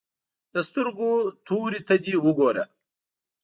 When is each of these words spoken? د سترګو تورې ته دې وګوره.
د 0.53 0.55
سترګو 0.67 1.11
تورې 1.47 1.81
ته 1.87 1.95
دې 2.03 2.15
وګوره. 2.25 2.63